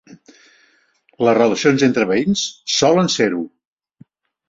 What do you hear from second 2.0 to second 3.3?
veïns solen